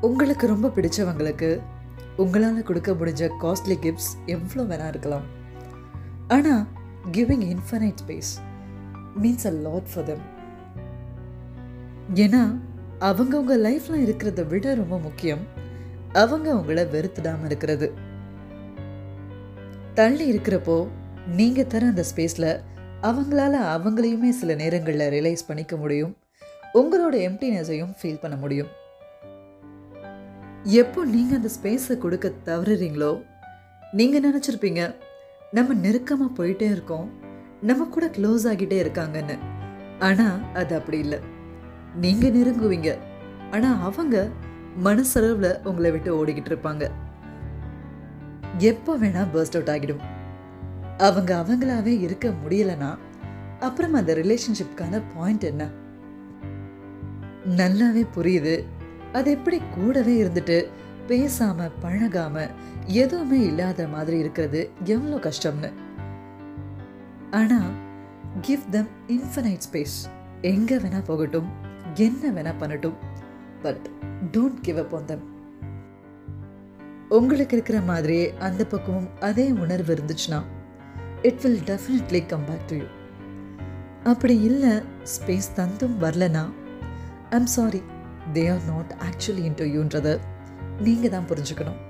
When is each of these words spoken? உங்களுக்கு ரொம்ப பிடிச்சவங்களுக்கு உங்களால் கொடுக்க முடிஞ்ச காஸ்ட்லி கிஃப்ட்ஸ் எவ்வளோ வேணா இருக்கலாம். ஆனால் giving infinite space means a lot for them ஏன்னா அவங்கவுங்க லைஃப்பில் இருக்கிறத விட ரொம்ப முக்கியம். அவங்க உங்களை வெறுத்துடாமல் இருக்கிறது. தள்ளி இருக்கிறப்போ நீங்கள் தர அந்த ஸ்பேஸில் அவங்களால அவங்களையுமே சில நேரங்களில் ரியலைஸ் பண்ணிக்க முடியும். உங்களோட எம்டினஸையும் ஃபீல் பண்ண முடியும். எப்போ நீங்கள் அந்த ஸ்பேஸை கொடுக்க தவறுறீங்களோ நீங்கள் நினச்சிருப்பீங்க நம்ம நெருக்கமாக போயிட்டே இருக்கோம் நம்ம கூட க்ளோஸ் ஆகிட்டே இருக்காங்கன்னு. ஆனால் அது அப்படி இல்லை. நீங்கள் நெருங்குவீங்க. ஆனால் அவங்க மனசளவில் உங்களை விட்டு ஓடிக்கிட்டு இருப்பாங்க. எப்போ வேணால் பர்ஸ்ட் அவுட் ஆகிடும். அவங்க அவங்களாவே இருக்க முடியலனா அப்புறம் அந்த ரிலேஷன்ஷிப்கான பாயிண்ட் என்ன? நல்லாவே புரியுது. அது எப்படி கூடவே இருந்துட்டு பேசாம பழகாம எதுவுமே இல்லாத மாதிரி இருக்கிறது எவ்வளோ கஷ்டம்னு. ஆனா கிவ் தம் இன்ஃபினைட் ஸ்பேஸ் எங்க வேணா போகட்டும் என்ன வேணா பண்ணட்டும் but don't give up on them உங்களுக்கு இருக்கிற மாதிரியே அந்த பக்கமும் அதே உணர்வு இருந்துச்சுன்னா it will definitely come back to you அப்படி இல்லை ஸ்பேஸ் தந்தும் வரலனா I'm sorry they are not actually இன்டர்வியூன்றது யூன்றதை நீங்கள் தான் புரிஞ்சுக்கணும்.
உங்களுக்கு 0.00 0.46
ரொம்ப 0.46 0.68
பிடிச்சவங்களுக்கு 0.68 1.60
உங்களால் 2.16 2.62
கொடுக்க 2.62 2.92
முடிஞ்ச 2.92 3.30
காஸ்ட்லி 3.42 3.76
கிஃப்ட்ஸ் 3.84 4.12
எவ்வளோ 4.26 4.76
வேணா 4.76 4.88
இருக்கலாம். 4.88 5.26
ஆனால் 6.28 6.66
giving 7.12 7.44
infinite 7.52 8.00
space 8.02 8.32
means 9.22 9.46
a 9.46 9.50
lot 9.50 9.90
for 9.92 10.04
them 10.04 10.24
ஏன்னா 12.14 12.42
அவங்கவுங்க 13.00 13.54
லைஃப்பில் 13.66 14.04
இருக்கிறத 14.06 14.46
விட 14.46 14.74
ரொம்ப 14.74 14.98
முக்கியம். 14.98 15.42
அவங்க 16.12 16.56
உங்களை 16.56 16.84
வெறுத்துடாமல் 16.84 17.44
இருக்கிறது. 17.44 17.92
தள்ளி 19.94 20.32
இருக்கிறப்போ 20.32 20.88
நீங்கள் 21.26 21.66
தர 21.66 21.86
அந்த 21.86 22.04
ஸ்பேஸில் 22.10 22.60
அவங்களால 23.02 23.54
அவங்களையுமே 23.76 24.28
சில 24.28 24.54
நேரங்களில் 24.54 25.12
ரியலைஸ் 25.14 25.46
பண்ணிக்க 25.46 25.76
முடியும். 25.76 26.16
உங்களோட 26.74 27.14
எம்டினஸையும் 27.28 27.94
ஃபீல் 28.00 28.20
பண்ண 28.20 28.36
முடியும். 28.36 28.68
எப்போ 30.66 31.04
நீங்கள் 31.04 31.36
அந்த 31.36 31.50
ஸ்பேஸை 31.56 31.98
கொடுக்க 31.98 32.32
தவறுறீங்களோ 32.44 33.22
நீங்கள் 33.94 34.24
நினச்சிருப்பீங்க 34.26 34.94
நம்ம 35.52 35.74
நெருக்கமாக 35.74 36.36
போயிட்டே 36.38 36.70
இருக்கோம் 36.70 37.10
நம்ம 37.62 37.84
கூட 37.84 38.06
க்ளோஸ் 38.06 38.46
ஆகிட்டே 38.50 38.78
இருக்காங்கன்னு. 38.84 39.36
ஆனால் 39.98 40.54
அது 40.54 40.76
அப்படி 40.76 40.98
இல்லை. 40.98 41.18
நீங்கள் 41.94 42.34
நெருங்குவீங்க. 42.36 42.98
ஆனால் 43.50 43.80
அவங்க 43.80 44.28
மனசளவில் 44.76 45.60
உங்களை 45.64 45.90
விட்டு 45.90 46.10
ஓடிக்கிட்டு 46.18 46.50
இருப்பாங்க. 46.52 46.90
எப்போ 48.58 48.96
வேணால் 48.96 49.30
பர்ஸ்ட் 49.34 49.56
அவுட் 49.56 49.72
ஆகிடும். 49.74 50.04
அவங்க 50.98 51.44
அவங்களாவே 51.44 52.00
இருக்க 52.00 52.28
முடியலனா 52.28 52.98
அப்புறம் 53.60 53.92
அந்த 53.92 54.14
ரிலேஷன்ஷிப்கான 54.14 55.02
பாயிண்ட் 55.14 55.44
என்ன? 55.44 55.70
நல்லாவே 57.44 58.06
புரியுது. 58.16 58.64
அது 59.16 59.30
எப்படி 59.30 59.58
கூடவே 59.74 60.14
இருந்துட்டு 60.22 60.58
பேசாம 61.08 61.68
பழகாம 61.82 62.36
எதுவுமே 62.86 63.38
இல்லாத 63.40 63.86
மாதிரி 63.88 64.16
இருக்கிறது 64.18 64.60
எவ்வளோ 64.84 65.16
கஷ்டம்னு. 65.16 65.70
ஆனா 67.30 67.58
கிவ் 68.40 68.64
தம் 68.70 68.90
இன்ஃபினைட் 69.08 69.64
ஸ்பேஸ் 69.66 69.96
எங்க 70.52 70.76
வேணா 70.76 71.00
போகட்டும் 71.04 71.48
என்ன 71.98 72.30
வேணா 72.30 72.52
பண்ணட்டும் 72.60 72.98
but 73.62 73.86
don't 74.32 74.60
give 74.62 74.78
up 74.78 74.94
on 74.94 75.04
them 75.04 75.24
உங்களுக்கு 77.08 77.56
இருக்கிற 77.56 77.80
மாதிரியே 77.80 78.34
அந்த 78.38 78.62
பக்கமும் 78.64 79.10
அதே 79.20 79.46
உணர்வு 79.50 79.90
இருந்துச்சுன்னா 79.94 80.40
it 81.22 81.42
will 81.42 81.62
definitely 81.66 82.22
come 82.26 82.46
back 82.46 82.66
to 82.66 82.76
you 82.76 82.86
அப்படி 84.04 84.34
இல்லை 84.40 84.72
ஸ்பேஸ் 85.12 85.50
தந்தும் 85.56 85.96
வரலனா 86.00 86.44
I'm 87.30 87.52
sorry 87.56 87.82
they 88.34 88.52
are 88.52 88.64
not 88.66 88.94
actually 89.08 89.44
இன்டர்வியூன்றது 89.50 89.74
யூன்றதை 89.76 90.18
நீங்கள் 90.78 91.10
தான் 91.10 91.28
புரிஞ்சுக்கணும். 91.28 91.80